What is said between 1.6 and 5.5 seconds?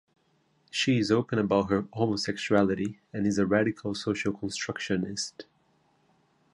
her homosexuality, and is a radical social constructionist.